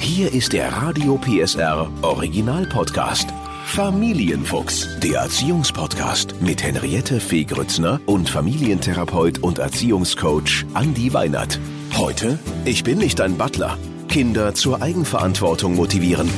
Hier 0.00 0.32
ist 0.32 0.52
der 0.52 0.72
Radio 0.72 1.18
PSR 1.18 1.90
Original 2.02 2.66
Podcast. 2.66 3.28
Familienfuchs, 3.66 4.88
der 5.00 5.20
Erziehungspodcast 5.20 6.40
mit 6.40 6.62
Henriette 6.62 7.20
Fee 7.20 7.44
Grützner 7.44 8.00
und 8.06 8.30
Familientherapeut 8.30 9.40
und 9.40 9.58
Erziehungscoach 9.58 10.64
Andi 10.74 11.12
Weinert. 11.12 11.58
Heute, 11.96 12.38
ich 12.64 12.82
bin 12.84 12.98
nicht 12.98 13.20
ein 13.20 13.36
Butler. 13.36 13.76
Kinder 14.08 14.54
zur 14.54 14.80
Eigenverantwortung 14.80 15.76
motivieren. 15.76 16.30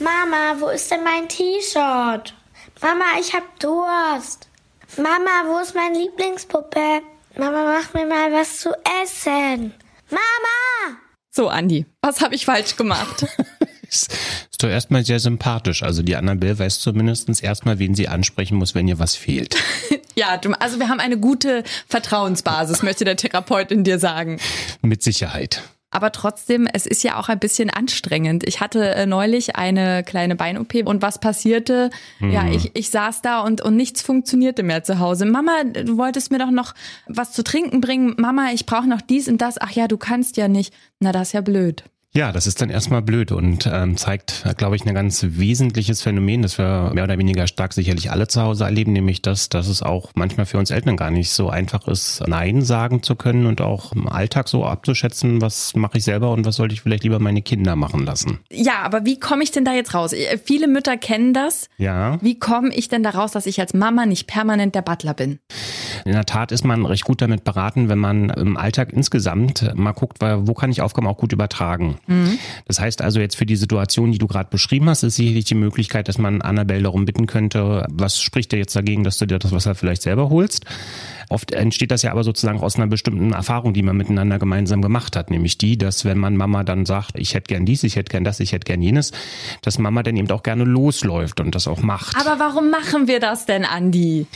Mama, 0.00 0.56
wo 0.58 0.68
ist 0.68 0.90
denn 0.90 1.04
mein 1.04 1.28
T-Shirt? 1.28 2.34
Mama, 2.82 3.04
ich 3.20 3.32
hab 3.34 3.58
Durst. 3.60 4.48
Mama, 4.96 5.44
wo 5.46 5.58
ist 5.58 5.74
meine 5.74 5.98
Lieblingspuppe? 5.98 7.02
Mama, 7.36 7.64
mach 7.64 7.94
mir 7.94 8.06
mal 8.06 8.32
was 8.32 8.58
zu 8.58 8.70
essen. 9.02 9.74
Mama! 10.10 11.07
So, 11.38 11.48
Andi, 11.48 11.86
was 12.02 12.20
habe 12.20 12.34
ich 12.34 12.46
falsch 12.46 12.74
gemacht? 12.74 13.24
ist 13.88 14.10
doch 14.58 14.68
erstmal 14.68 15.04
sehr 15.04 15.20
sympathisch. 15.20 15.84
Also 15.84 16.02
die 16.02 16.16
Annabelle 16.16 16.58
weiß 16.58 16.80
zumindest 16.80 17.44
erstmal, 17.44 17.78
wen 17.78 17.94
sie 17.94 18.08
ansprechen 18.08 18.56
muss, 18.56 18.74
wenn 18.74 18.88
ihr 18.88 18.98
was 18.98 19.14
fehlt. 19.14 19.54
ja, 20.16 20.40
also 20.58 20.80
wir 20.80 20.88
haben 20.88 20.98
eine 20.98 21.16
gute 21.16 21.62
Vertrauensbasis, 21.86 22.82
möchte 22.82 23.04
der 23.04 23.14
Therapeut 23.14 23.70
in 23.70 23.84
dir 23.84 24.00
sagen. 24.00 24.40
Mit 24.82 25.04
Sicherheit. 25.04 25.62
Aber 25.90 26.12
trotzdem, 26.12 26.68
es 26.72 26.86
ist 26.86 27.02
ja 27.02 27.18
auch 27.18 27.30
ein 27.30 27.38
bisschen 27.38 27.70
anstrengend. 27.70 28.46
Ich 28.46 28.60
hatte 28.60 28.94
äh, 28.94 29.06
neulich 29.06 29.56
eine 29.56 30.04
kleine 30.04 30.36
Bein-OP 30.36 30.74
und 30.84 31.00
was 31.00 31.18
passierte? 31.18 31.88
Mhm. 32.18 32.30
Ja, 32.30 32.46
ich, 32.46 32.70
ich 32.74 32.90
saß 32.90 33.22
da 33.22 33.40
und, 33.40 33.62
und 33.62 33.74
nichts 33.74 34.02
funktionierte 34.02 34.62
mehr 34.62 34.84
zu 34.84 34.98
Hause. 34.98 35.24
Mama, 35.24 35.64
du 35.64 35.96
wolltest 35.96 36.30
mir 36.30 36.38
doch 36.38 36.50
noch 36.50 36.74
was 37.06 37.32
zu 37.32 37.42
trinken 37.42 37.80
bringen. 37.80 38.14
Mama, 38.18 38.50
ich 38.52 38.66
brauche 38.66 38.86
noch 38.86 39.00
dies 39.00 39.28
und 39.28 39.38
das. 39.40 39.58
Ach 39.58 39.70
ja, 39.70 39.88
du 39.88 39.96
kannst 39.96 40.36
ja 40.36 40.46
nicht. 40.46 40.74
Na, 41.00 41.12
das 41.12 41.28
ist 41.28 41.32
ja 41.32 41.40
blöd. 41.40 41.84
Ja, 42.14 42.32
das 42.32 42.46
ist 42.46 42.62
dann 42.62 42.70
erstmal 42.70 43.02
blöd 43.02 43.32
und 43.32 43.68
ähm, 43.70 43.98
zeigt, 43.98 44.44
glaube 44.56 44.76
ich, 44.76 44.86
ein 44.86 44.94
ganz 44.94 45.26
wesentliches 45.28 46.00
Phänomen, 46.00 46.40
das 46.40 46.56
wir 46.56 46.90
mehr 46.94 47.04
oder 47.04 47.18
weniger 47.18 47.46
stark 47.46 47.74
sicherlich 47.74 48.10
alle 48.10 48.26
zu 48.26 48.40
Hause 48.40 48.64
erleben, 48.64 48.92
nämlich 48.92 49.20
das, 49.20 49.50
dass 49.50 49.68
es 49.68 49.82
auch 49.82 50.10
manchmal 50.14 50.46
für 50.46 50.56
uns 50.56 50.70
Eltern 50.70 50.96
gar 50.96 51.10
nicht 51.10 51.30
so 51.30 51.50
einfach 51.50 51.86
ist, 51.86 52.22
Nein 52.26 52.62
sagen 52.62 53.02
zu 53.02 53.14
können 53.14 53.44
und 53.44 53.60
auch 53.60 53.92
im 53.92 54.08
Alltag 54.08 54.48
so 54.48 54.64
abzuschätzen, 54.64 55.42
was 55.42 55.76
mache 55.76 55.98
ich 55.98 56.04
selber 56.04 56.32
und 56.32 56.46
was 56.46 56.56
sollte 56.56 56.72
ich 56.72 56.80
vielleicht 56.80 57.04
lieber 57.04 57.18
meine 57.18 57.42
Kinder 57.42 57.76
machen 57.76 58.06
lassen. 58.06 58.38
Ja, 58.50 58.80
aber 58.82 59.04
wie 59.04 59.20
komme 59.20 59.42
ich 59.42 59.50
denn 59.50 59.66
da 59.66 59.74
jetzt 59.74 59.92
raus? 59.92 60.14
Äh, 60.14 60.38
viele 60.42 60.66
Mütter 60.66 60.96
kennen 60.96 61.34
das. 61.34 61.68
Ja. 61.76 62.18
Wie 62.22 62.38
komme 62.38 62.74
ich 62.74 62.88
denn 62.88 63.02
da 63.02 63.10
raus, 63.10 63.32
dass 63.32 63.44
ich 63.44 63.60
als 63.60 63.74
Mama 63.74 64.06
nicht 64.06 64.26
permanent 64.26 64.74
der 64.74 64.82
Butler 64.82 65.12
bin? 65.12 65.40
In 66.06 66.12
der 66.12 66.24
Tat 66.24 66.52
ist 66.52 66.64
man 66.64 66.86
recht 66.86 67.04
gut 67.04 67.20
damit 67.20 67.44
beraten, 67.44 67.90
wenn 67.90 67.98
man 67.98 68.30
im 68.30 68.56
Alltag 68.56 68.94
insgesamt 68.94 69.70
mal 69.74 69.92
guckt, 69.92 70.18
wo 70.20 70.54
kann 70.54 70.70
ich 70.70 70.80
Aufgaben 70.80 71.06
auch 71.06 71.18
gut 71.18 71.34
übertragen. 71.34 71.98
Mhm. 72.08 72.38
Das 72.66 72.80
heißt 72.80 73.02
also 73.02 73.20
jetzt 73.20 73.36
für 73.36 73.46
die 73.46 73.56
Situation, 73.56 74.10
die 74.10 74.18
du 74.18 74.26
gerade 74.26 74.48
beschrieben 74.50 74.88
hast, 74.88 75.02
ist 75.02 75.16
sicherlich 75.16 75.44
die 75.44 75.54
Möglichkeit, 75.54 76.08
dass 76.08 76.18
man 76.18 76.42
Annabelle 76.42 76.82
darum 76.82 77.04
bitten 77.04 77.26
könnte, 77.26 77.86
was 77.90 78.20
spricht 78.20 78.50
dir 78.50 78.58
jetzt 78.58 78.74
dagegen, 78.74 79.04
dass 79.04 79.18
du 79.18 79.26
dir 79.26 79.38
das 79.38 79.52
Wasser 79.52 79.74
vielleicht 79.74 80.02
selber 80.02 80.30
holst? 80.30 80.64
Oft 81.30 81.52
entsteht 81.52 81.90
das 81.90 82.02
ja 82.02 82.10
aber 82.12 82.24
sozusagen 82.24 82.60
aus 82.60 82.76
einer 82.76 82.86
bestimmten 82.86 83.32
Erfahrung, 83.32 83.74
die 83.74 83.82
man 83.82 83.96
miteinander 83.96 84.38
gemeinsam 84.38 84.80
gemacht 84.80 85.16
hat, 85.16 85.30
nämlich 85.30 85.58
die, 85.58 85.76
dass 85.76 86.04
wenn 86.04 86.18
man 86.18 86.36
Mama 86.36 86.64
dann 86.64 86.86
sagt, 86.86 87.18
ich 87.18 87.34
hätte 87.34 87.48
gern 87.48 87.66
dies, 87.66 87.82
ich 87.84 87.96
hätte 87.96 88.10
gern 88.10 88.24
das, 88.24 88.40
ich 88.40 88.52
hätte 88.52 88.64
gern 88.64 88.80
jenes, 88.80 89.12
dass 89.62 89.78
Mama 89.78 90.02
dann 90.02 90.16
eben 90.16 90.30
auch 90.30 90.42
gerne 90.42 90.64
losläuft 90.64 91.40
und 91.40 91.54
das 91.54 91.68
auch 91.68 91.82
macht. 91.82 92.16
Aber 92.16 92.38
warum 92.38 92.70
machen 92.70 93.08
wir 93.08 93.20
das 93.20 93.46
denn, 93.46 93.64
Andi? 93.64 94.26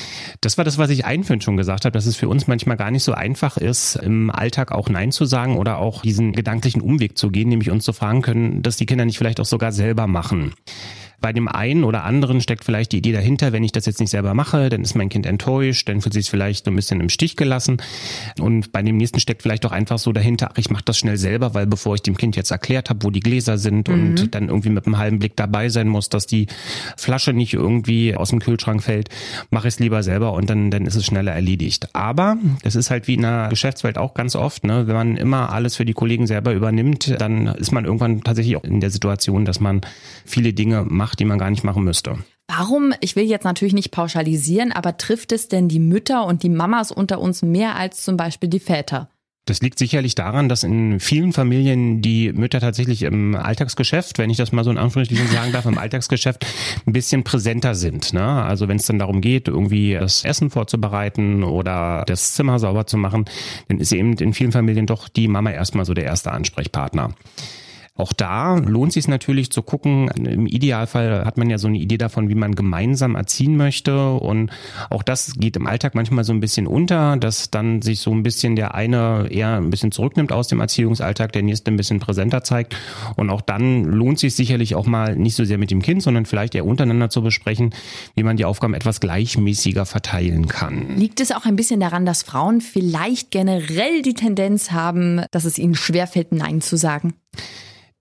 Das 0.41 0.59
war 0.59 0.65
das, 0.65 0.79
was 0.79 0.91
ich 0.91 1.05
einführend 1.05 1.45
schon 1.45 1.57
gesagt 1.57 1.85
habe, 1.85 1.93
dass 1.93 2.07
es 2.07 2.17
für 2.17 2.29
uns 2.29 2.47
manchmal 2.47 2.77
gar 2.77 2.91
nicht 2.91 3.05
so 3.05 3.13
einfach 3.13 3.57
ist, 3.57 3.97
im 3.97 4.31
Alltag 4.31 4.73
auch 4.73 4.89
Nein 4.89 5.13
zu 5.13 5.25
sagen 5.25 5.57
oder 5.57 5.79
auch 5.79 6.03
diesen 6.03 6.33
gedanklichen 6.33 6.83
Umweg 6.83 7.17
zu 7.17 7.31
gehen, 7.31 7.48
nämlich 7.48 7.70
uns 7.70 7.85
zu 7.85 7.93
fragen 7.93 8.23
können, 8.23 8.63
dass 8.63 8.77
die 8.77 8.87
Kinder 8.87 9.05
nicht 9.05 9.19
vielleicht 9.19 9.41
auch 9.41 9.47
sogar 9.47 9.73
selber 9.73 10.07
machen. 10.07 10.53
Bei 11.23 11.33
dem 11.33 11.48
einen 11.48 11.84
oder 11.84 12.05
anderen 12.05 12.41
steckt 12.41 12.65
vielleicht 12.65 12.92
die 12.92 12.98
Idee 12.98 13.12
dahinter, 13.12 13.53
wenn 13.53 13.65
ich 13.65 13.73
das 13.73 13.87
jetzt 13.87 14.01
nicht 14.01 14.11
selber 14.11 14.34
mache, 14.34 14.69
dann 14.69 14.83
ist 14.83 14.95
mein 14.95 15.08
Kind 15.08 15.24
enttäuscht, 15.24 15.89
dann 15.89 16.01
fühlt 16.01 16.13
sich 16.13 16.29
vielleicht 16.29 16.64
so 16.64 16.70
ein 16.70 16.77
bisschen 16.77 17.01
im 17.01 17.08
Stich 17.08 17.36
gelassen. 17.36 17.79
Und 18.39 18.73
bei 18.73 18.83
dem 18.83 18.96
nächsten 18.96 19.20
steckt 19.20 19.42
vielleicht 19.42 19.64
auch 19.64 19.73
einfach 19.73 19.98
so 19.98 20.13
dahinter, 20.13 20.51
ach, 20.52 20.58
ich 20.58 20.70
mache 20.70 20.85
das 20.85 20.98
schnell 20.98 21.17
selber, 21.17 21.55
weil 21.55 21.67
bevor 21.67 21.95
ich 21.95 22.02
dem 22.02 22.17
Kind 22.17 22.36
jetzt 22.36 22.51
erklärt 22.51 22.91
habe, 22.91 23.05
wo 23.05 23.11
die 23.11 23.20
Gläser 23.20 23.57
sind 23.57 23.89
mhm. 23.89 23.95
und 23.95 24.35
dann 24.35 24.48
irgendwie 24.48 24.70
mit 24.70 24.86
einem 24.86 24.98
halben 24.98 25.19
Blick 25.19 25.36
dabei 25.36 25.69
sein 25.69 25.89
muss, 25.89 26.08
dass 26.08 26.27
die 26.27 26.46
Flasche 26.96 27.33
nicht 27.33 27.55
irgendwie 27.55 28.17
aus 28.17 28.30
dem 28.30 28.41
Kühlschrank 28.41 28.83
fällt, 28.83 29.08
mache 29.51 29.69
ich 29.69 29.75
es 29.75 29.80
lieber 29.80 30.02
selber 30.02 30.33
und 30.33 30.51
dann, 30.51 30.70
dann 30.70 30.86
ist 30.86 30.96
es 30.96 31.07
schneller 31.07 31.33
erledigt. 31.33 31.89
Aber 31.95 32.36
das 32.63 32.75
ist 32.75 32.91
halt 32.91 33.07
wie 33.08 33.14
in 33.14 33.23
der 33.23 33.48
Geschäftswelt 33.48 33.98
auch 33.98 34.14
ganz 34.14 34.35
oft, 34.36 34.64
ne? 34.64 34.86
wenn 34.86 34.95
man 34.95 35.17
immer 35.17 35.52
alles 35.52 35.77
für 35.77 35.85
die 35.85 35.92
Kollegen 35.92 36.27
selber 36.27 36.52
übernimmt, 36.52 37.14
dann 37.20 37.46
ist 37.46 37.73
man 37.73 37.85
irgendwann 37.85 38.23
tatsächlich 38.23 38.57
auch 38.57 38.64
in 38.64 38.80
der 38.80 38.91
Situation, 38.91 39.45
dass 39.45 39.61
man 39.61 39.83
viele 40.25 40.52
Dinge 40.52 40.85
macht, 40.89 41.11
macht, 41.12 41.20
die 41.20 41.24
man 41.27 41.39
gar 41.39 41.50
nicht 41.50 41.64
machen 41.64 41.84
müsste. 41.84 42.17
Warum, 42.48 42.95
ich 43.00 43.17
will 43.17 43.24
jetzt 43.24 43.45
natürlich 43.45 43.74
nicht 43.74 43.90
pauschalisieren, 43.90 44.73
aber 44.73 44.96
trifft 44.96 45.33
es 45.33 45.48
denn 45.48 45.68
die 45.68 45.78
Mütter 45.78 46.27
und 46.27 46.42
die 46.42 46.48
Mamas 46.48 46.90
unter 46.90 47.20
uns 47.20 47.42
mehr 47.42 47.77
als 47.77 48.02
zum 48.02 48.17
Beispiel 48.17 48.48
die 48.48 48.61
Väter? 48.61 49.08
Das 49.45 49.61
liegt 49.61 49.78
sicherlich 49.78 50.14
daran, 50.14 50.48
dass 50.48 50.62
in 50.62 51.01
vielen 51.01 51.33
Familien 51.33 52.01
die 52.01 52.33
Mütter 52.33 52.61
tatsächlich 52.61 53.02
im 53.02 53.34
Alltagsgeschäft, 53.34 54.18
wenn 54.18 54.30
ich 54.30 54.36
das 54.36 54.52
mal 54.52 54.62
so 54.62 54.70
in 54.70 54.78
Anführungsstrichen 54.78 55.27
sagen 55.27 55.52
darf, 55.52 55.67
im 55.67 55.78
Alltagsgeschäft 55.78 56.46
ein 56.86 56.92
bisschen 56.92 57.24
präsenter 57.24 57.74
sind. 57.74 58.12
Ne? 58.12 58.24
Also 58.24 58.68
wenn 58.68 58.77
es 58.77 58.86
dann 58.86 59.01
darum 59.01 59.20
geht, 59.20 59.48
irgendwie 59.48 59.95
das 59.95 60.24
Essen 60.24 60.48
vorzubereiten 60.48 61.42
oder 61.42 62.05
das 62.06 62.34
Zimmer 62.34 62.61
sauber 62.61 62.86
zu 62.86 62.96
machen, 62.96 63.24
dann 63.68 63.78
ist 63.78 63.92
eben 63.92 64.12
in 64.14 64.33
vielen 64.33 64.52
Familien 64.52 64.86
doch 64.86 65.08
die 65.08 65.27
Mama 65.27 65.51
erstmal 65.51 65.84
so 65.84 65.92
der 65.92 66.05
erste 66.05 66.30
Ansprechpartner. 66.30 67.12
Auch 67.95 68.14
da 68.14 68.57
lohnt 68.57 68.95
sich 68.95 69.07
natürlich 69.07 69.51
zu 69.53 69.61
gucken. 69.61 70.08
Im 70.08 70.47
Idealfall 70.47 71.27
hat 71.27 71.36
man 71.36 71.51
ja 71.51 71.58
so 71.58 71.69
eine 71.69 71.77
Idee 71.77 71.98
davon, 71.98 72.30
wie 72.30 72.35
man 72.35 72.55
gemeinsam 72.55 73.17
erziehen 73.17 73.58
möchte. 73.58 74.14
Und 74.14 74.51
auch 74.89 75.03
das 75.03 75.35
geht 75.35 75.57
im 75.57 75.67
Alltag 75.67 75.95
manchmal 75.95 76.25
so 76.25 76.33
ein 76.33 76.41
bisschen 76.41 76.67
unter, 76.67 77.19
dass 77.19 77.51
dann 77.51 77.83
sich 77.83 78.01
so 78.01 78.11
ein 78.11 78.23
bisschen 78.23 78.57
der 78.57 78.75
eine 78.75 79.29
eher 79.31 79.57
ein 79.57 79.69
bisschen 79.69 79.92
zurücknimmt 79.92 80.33
aus 80.33 80.48
dem 80.48 80.61
Erziehungsalltag, 80.61 81.33
der 81.33 81.42
nächste 81.42 81.70
ein 81.70 81.77
bisschen 81.77 82.01
präsenter 82.01 82.42
zeigt. 82.42 82.75
Und 83.17 83.29
auch 83.29 83.42
dann 83.42 83.85
lohnt 83.85 84.19
sich 84.19 84.35
sicherlich 84.35 84.75
auch 84.75 84.86
mal 84.86 85.14
nicht 85.14 85.36
so 85.36 85.45
sehr 85.45 85.58
mit 85.58 85.70
dem 85.70 85.83
Kind, 85.83 86.02
sondern 86.02 86.25
vielleicht 86.25 86.55
eher 86.55 86.64
untereinander 86.64 87.11
zu 87.11 87.23
besprechen, 87.23 87.75
wie 88.14 88.23
man 88.23 88.39
die 88.39 88.47
Aufgaben 88.47 88.73
etwas 88.73 89.01
gleichmäßiger 89.01 89.85
verteilen 89.85 90.48
kann. 90.48 90.97
Liegt 90.97 91.20
es 91.20 91.31
auch 91.31 91.45
ein 91.45 91.57
bisschen 91.57 91.81
daran, 91.81 92.07
dass 92.07 92.23
Frauen 92.23 92.63
vielleicht 92.63 93.31
generell 93.31 94.01
die 94.01 94.14
Tendenz 94.14 94.70
haben, 94.70 95.20
dass 95.31 95.45
es 95.45 95.58
ihnen 95.58 95.75
schwerfällt, 95.75 96.33
Nein 96.33 96.63
zu 96.63 96.79
sagen? 96.79 97.13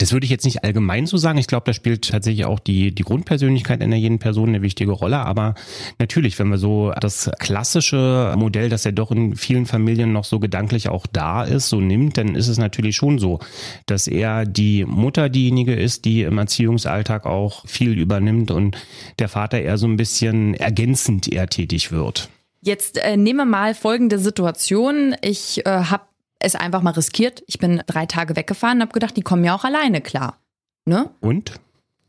Das 0.01 0.13
würde 0.13 0.23
ich 0.23 0.31
jetzt 0.31 0.45
nicht 0.45 0.63
allgemein 0.63 1.05
so 1.05 1.17
sagen. 1.17 1.37
Ich 1.37 1.45
glaube, 1.45 1.65
da 1.67 1.73
spielt 1.73 2.09
tatsächlich 2.09 2.45
auch 2.45 2.59
die, 2.59 2.91
die 2.91 3.03
Grundpersönlichkeit 3.03 3.83
einer 3.83 3.97
jeden 3.97 4.17
Person 4.17 4.49
eine 4.49 4.63
wichtige 4.63 4.93
Rolle. 4.93 5.19
Aber 5.19 5.53
natürlich, 5.99 6.39
wenn 6.39 6.47
wir 6.47 6.57
so 6.57 6.91
das 6.99 7.29
klassische 7.37 8.33
Modell, 8.35 8.69
das 8.69 8.83
ja 8.83 8.91
doch 8.91 9.11
in 9.11 9.35
vielen 9.35 9.67
Familien 9.67 10.11
noch 10.11 10.23
so 10.23 10.39
gedanklich 10.39 10.89
auch 10.89 11.05
da 11.05 11.43
ist, 11.43 11.69
so 11.69 11.79
nimmt, 11.79 12.17
dann 12.17 12.33
ist 12.33 12.47
es 12.47 12.57
natürlich 12.57 12.95
schon 12.95 13.19
so, 13.19 13.41
dass 13.85 14.07
eher 14.07 14.47
die 14.47 14.85
Mutter 14.85 15.29
diejenige 15.29 15.75
ist, 15.75 16.05
die 16.05 16.23
im 16.23 16.39
Erziehungsalltag 16.39 17.27
auch 17.27 17.67
viel 17.67 17.99
übernimmt 17.99 18.49
und 18.49 18.75
der 19.19 19.29
Vater 19.29 19.61
eher 19.61 19.77
so 19.77 19.85
ein 19.85 19.97
bisschen 19.97 20.55
ergänzend 20.55 21.31
eher 21.31 21.45
tätig 21.45 21.91
wird. 21.91 22.27
Jetzt 22.63 22.97
äh, 22.97 23.17
nehmen 23.17 23.37
wir 23.37 23.45
mal 23.45 23.75
folgende 23.75 24.17
Situation. 24.17 25.15
Ich 25.21 25.65
äh, 25.65 25.69
habe 25.69 26.03
es 26.41 26.55
einfach 26.55 26.81
mal 26.81 26.91
riskiert. 26.91 27.43
Ich 27.47 27.59
bin 27.59 27.81
drei 27.87 28.05
Tage 28.05 28.35
weggefahren 28.35 28.77
und 28.77 28.81
habe 28.83 28.93
gedacht, 28.93 29.15
die 29.17 29.21
kommen 29.21 29.43
ja 29.43 29.55
auch 29.55 29.63
alleine 29.63 30.01
klar. 30.01 30.39
Ne? 30.85 31.09
Und? 31.21 31.53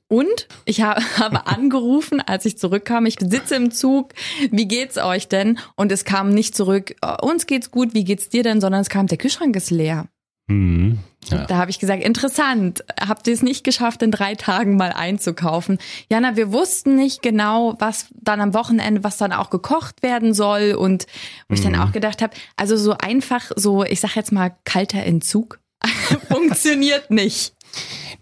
Und 0.08 0.46
ich 0.66 0.82
habe 0.82 1.46
angerufen, 1.46 2.20
als 2.20 2.44
ich 2.44 2.58
zurückkam. 2.58 3.06
Ich 3.06 3.16
sitze 3.18 3.56
im 3.56 3.70
Zug. 3.70 4.12
Wie 4.50 4.68
geht's 4.68 4.98
euch 4.98 5.28
denn? 5.28 5.58
Und 5.76 5.90
es 5.90 6.04
kam 6.04 6.30
nicht 6.30 6.54
zurück. 6.54 6.94
Oh, 7.02 7.26
uns 7.26 7.46
geht's 7.46 7.70
gut. 7.70 7.94
Wie 7.94 8.04
geht's 8.04 8.28
dir 8.28 8.42
denn? 8.42 8.60
Sondern 8.60 8.82
es 8.82 8.90
kam, 8.90 9.06
der 9.06 9.18
Kühlschrank 9.18 9.56
ist 9.56 9.70
leer. 9.70 10.08
Mhm. 10.52 10.98
Ja. 11.30 11.46
Da 11.46 11.56
habe 11.56 11.70
ich 11.70 11.78
gesagt, 11.78 12.02
interessant, 12.02 12.84
habt 13.00 13.28
ihr 13.28 13.32
es 13.34 13.42
nicht 13.42 13.62
geschafft, 13.62 14.02
in 14.02 14.10
drei 14.10 14.34
Tagen 14.34 14.76
mal 14.76 14.90
einzukaufen? 14.90 15.78
Jana, 16.10 16.36
wir 16.36 16.52
wussten 16.52 16.96
nicht 16.96 17.22
genau, 17.22 17.76
was 17.78 18.06
dann 18.12 18.40
am 18.40 18.54
Wochenende, 18.54 19.04
was 19.04 19.18
dann 19.18 19.32
auch 19.32 19.48
gekocht 19.48 20.02
werden 20.02 20.34
soll. 20.34 20.74
Und 20.74 21.06
wo 21.48 21.52
mhm. 21.52 21.54
ich 21.54 21.62
dann 21.62 21.72
mhm. 21.74 21.80
auch 21.80 21.92
gedacht 21.92 22.22
habe, 22.22 22.34
also 22.56 22.76
so 22.76 22.96
einfach, 22.98 23.52
so, 23.54 23.84
ich 23.84 24.00
sag 24.00 24.16
jetzt 24.16 24.32
mal, 24.32 24.54
kalter 24.64 25.04
Entzug 25.04 25.60
funktioniert 26.28 27.10
nicht. 27.10 27.54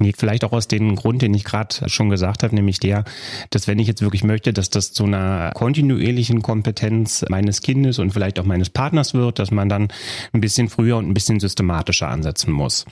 Nee, 0.02 0.14
vielleicht 0.16 0.44
auch 0.44 0.52
aus 0.52 0.66
dem 0.66 0.96
Grund, 0.96 1.20
den 1.20 1.34
ich 1.34 1.44
gerade 1.44 1.90
schon 1.90 2.08
gesagt 2.08 2.42
habe, 2.42 2.54
nämlich 2.54 2.80
der, 2.80 3.04
dass 3.50 3.68
wenn 3.68 3.78
ich 3.78 3.86
jetzt 3.86 4.00
wirklich 4.00 4.24
möchte, 4.24 4.54
dass 4.54 4.70
das 4.70 4.94
zu 4.94 5.04
einer 5.04 5.50
kontinuierlichen 5.54 6.40
Kompetenz 6.40 7.22
meines 7.28 7.60
Kindes 7.60 7.98
und 7.98 8.10
vielleicht 8.10 8.38
auch 8.38 8.46
meines 8.46 8.70
Partners 8.70 9.12
wird, 9.12 9.38
dass 9.38 9.50
man 9.50 9.68
dann 9.68 9.88
ein 10.32 10.40
bisschen 10.40 10.70
früher 10.70 10.96
und 10.96 11.06
ein 11.06 11.12
bisschen 11.12 11.38
systematischer 11.38 12.08
ansetzen 12.08 12.50
muss. 12.50 12.86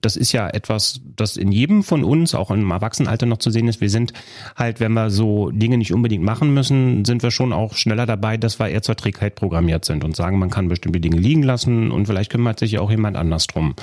Das 0.00 0.16
ist 0.16 0.32
ja 0.32 0.48
etwas, 0.48 1.00
das 1.14 1.36
in 1.36 1.52
jedem 1.52 1.84
von 1.84 2.02
uns, 2.02 2.34
auch 2.34 2.50
im 2.50 2.72
Erwachsenenalter 2.72 3.26
noch 3.26 3.38
zu 3.38 3.50
sehen 3.50 3.68
ist. 3.68 3.80
Wir 3.80 3.90
sind 3.90 4.12
halt, 4.56 4.80
wenn 4.80 4.94
wir 4.94 5.10
so 5.10 5.50
Dinge 5.50 5.78
nicht 5.78 5.92
unbedingt 5.92 6.24
machen 6.24 6.52
müssen, 6.52 7.04
sind 7.04 7.22
wir 7.22 7.30
schon 7.30 7.52
auch 7.52 7.76
schneller 7.76 8.04
dabei, 8.04 8.36
dass 8.36 8.58
wir 8.58 8.68
eher 8.68 8.82
zur 8.82 8.96
Trägheit 8.96 9.36
programmiert 9.36 9.84
sind 9.84 10.02
und 10.02 10.16
sagen, 10.16 10.40
man 10.40 10.50
kann 10.50 10.66
bestimmte 10.66 10.98
Dinge 10.98 11.18
liegen 11.18 11.44
lassen 11.44 11.92
und 11.92 12.06
vielleicht 12.06 12.32
kümmert 12.32 12.58
sich 12.58 12.72
ja 12.72 12.80
auch 12.80 12.90
jemand 12.90 13.16
anders 13.16 13.46
drum. 13.46 13.76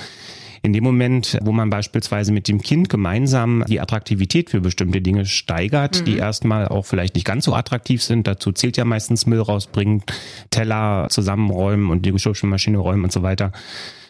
In 0.62 0.72
dem 0.72 0.84
Moment, 0.84 1.38
wo 1.42 1.52
man 1.52 1.70
beispielsweise 1.70 2.32
mit 2.32 2.46
dem 2.46 2.60
Kind 2.60 2.88
gemeinsam 2.88 3.64
die 3.66 3.80
Attraktivität 3.80 4.50
für 4.50 4.60
bestimmte 4.60 5.00
Dinge 5.00 5.24
steigert, 5.24 6.00
mhm. 6.00 6.04
die 6.04 6.16
erstmal 6.18 6.68
auch 6.68 6.84
vielleicht 6.84 7.14
nicht 7.14 7.24
ganz 7.24 7.46
so 7.46 7.54
attraktiv 7.54 8.02
sind, 8.02 8.26
dazu 8.26 8.52
zählt 8.52 8.76
ja 8.76 8.84
meistens 8.84 9.26
Müll 9.26 9.40
rausbringen, 9.40 10.02
Teller 10.50 11.06
zusammenräumen 11.08 11.90
und 11.90 12.04
die 12.04 12.12
Geschirrspülmaschine 12.12 12.78
räumen 12.78 13.04
und 13.04 13.12
so 13.12 13.22
weiter, 13.22 13.52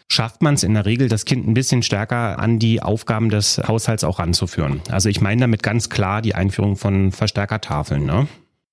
schafft 0.08 0.43
man 0.43 0.55
es 0.55 0.64
in 0.64 0.75
der 0.75 0.87
Regel, 0.87 1.08
das 1.08 1.25
Kind 1.25 1.47
ein 1.47 1.55
bisschen 1.55 1.82
stärker 1.82 2.38
an 2.38 2.58
die 2.58 2.82
Aufgaben 2.82 3.31
des 3.31 3.58
Haushalts 3.58 4.03
auch 4.03 4.19
ranzuführen. 4.19 4.81
Also 4.91 5.08
ich 5.08 5.20
meine 5.20 5.43
damit 5.43 5.62
ganz 5.62 5.88
klar 5.88 6.20
die 6.20 6.35
Einführung 6.35 6.76
von 6.76 7.12
Verstärkertafeln. 7.12 8.05
Ne? 8.05 8.26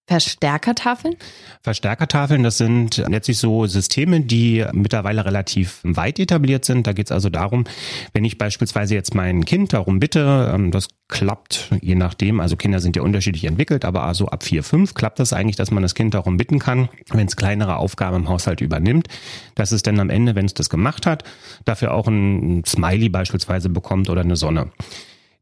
Verstärkertafeln? 0.08 1.18
Verstärkertafeln, 1.62 2.42
das 2.42 2.58
sind 2.58 3.04
letztlich 3.10 3.40
so 3.40 3.66
Systeme, 3.66 4.22
die 4.22 4.66
mittlerweile 4.72 5.26
relativ 5.26 5.82
weit 5.84 6.18
etabliert 6.18 6.64
sind. 6.64 6.88
Da 6.88 6.94
geht 6.94 7.08
es 7.08 7.12
also 7.12 7.30
darum, 7.30 7.66
wenn 8.14 8.24
ich 8.24 8.38
beispielsweise 8.38 8.96
jetzt 8.96 9.16
mein 9.16 9.44
Kind 9.44 9.74
darum 9.74 10.00
bitte, 10.00 10.52
ähm, 10.56 10.72
das 10.72 10.88
klappt 11.10 11.72
je 11.82 11.96
nachdem, 11.96 12.40
also 12.40 12.56
Kinder 12.56 12.80
sind 12.80 12.96
ja 12.96 13.02
unterschiedlich 13.02 13.44
entwickelt, 13.44 13.84
aber 13.84 14.04
also 14.04 14.28
ab 14.28 14.44
vier, 14.44 14.64
fünf 14.64 14.94
klappt 14.94 15.20
das 15.20 15.34
eigentlich, 15.34 15.58
dass 15.58 15.72
man 15.72 15.84
das 15.84 15.94
Kind 15.94 16.14
darum 16.14 16.38
bitten 16.38 16.60
kann, 16.60 16.88
wenn 17.12 17.28
es 17.28 17.36
kleinere 17.36 17.76
Aufgaben 17.76 18.16
im 18.16 18.30
Haushalt 18.30 18.62
übernimmt, 18.62 19.10
dass 19.56 19.74
es 19.74 19.84
dann 19.84 20.00
am 20.00 20.10
Ende, 20.10 20.36
wenn 20.36 20.46
es 20.46 20.54
das 20.54 20.70
gemacht 20.70 21.06
hat, 21.06 21.26
dafür 21.66 21.94
auch 21.94 22.08
ein 22.08 22.64
Smiley 22.66 23.10
beispielsweise 23.10 23.68
bekommt 23.68 24.10
oder 24.10 24.22
eine 24.22 24.38
Sonne. 24.38 24.72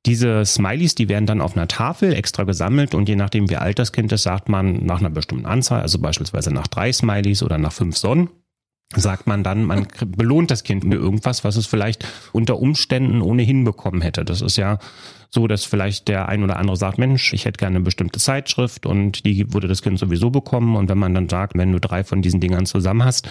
Diese 0.06 0.46
Smileys, 0.46 0.94
die 0.94 1.10
werden 1.10 1.26
dann 1.26 1.42
auf 1.42 1.58
einer 1.58 1.68
Tafel 1.68 2.14
extra 2.14 2.44
gesammelt 2.44 2.94
und 2.94 3.10
je 3.10 3.16
nachdem, 3.16 3.50
wie 3.50 3.58
alt 3.58 3.80
das 3.80 3.92
Kind 3.92 4.12
ist, 4.12 4.24
sagt 4.24 4.50
man 4.50 4.86
nach 4.86 5.00
einer 5.00 5.10
bestimmten 5.10 5.48
Anzahl, 5.48 5.82
also 5.82 5.98
beispielsweise 6.00 6.54
nach 6.54 6.68
drei 6.68 6.94
Smileys 6.94 7.42
oder 7.42 7.58
nach 7.58 7.74
fünf 7.74 7.98
Sonnen, 7.98 8.30
sagt 8.96 9.28
man 9.28 9.44
dann, 9.44 9.64
man 9.64 9.88
belohnt 10.06 10.52
das 10.52 10.64
Kind 10.64 10.84
mit 10.84 11.00
irgendwas, 11.00 11.44
was 11.44 11.56
es 11.56 11.68
vielleicht 11.68 12.08
unter 12.32 12.60
Umständen 12.60 13.22
ohnehin 13.22 13.64
bekommen 13.64 14.02
hätte. 14.02 14.26
Das 14.26 14.42
ist 14.42 14.58
ja 14.58 14.80
so, 15.30 15.48
dass 15.48 15.66
vielleicht 15.66 16.08
der 16.08 16.30
ein 16.30 16.44
oder 16.44 16.58
andere 16.58 16.78
sagt, 16.78 16.98
Mensch, 16.98 17.34
ich 17.34 17.46
hätte 17.46 17.58
gerne 17.58 17.76
eine 17.76 17.84
bestimmte 17.84 18.20
Zeitschrift 18.20 18.86
und 18.86 19.26
die 19.26 19.54
würde 19.54 19.68
das 19.68 19.82
Kind 19.82 20.00
sowieso 20.00 20.30
bekommen. 20.30 20.76
Und 20.76 20.90
wenn 20.90 20.98
man 20.98 21.14
dann 21.14 21.30
sagt, 21.30 21.58
wenn 21.58 21.72
du 21.72 21.80
drei 21.80 22.04
von 22.04 22.22
diesen 22.22 22.40
Dingern 22.40 22.66
zusammen 22.66 23.04
hast, 23.04 23.30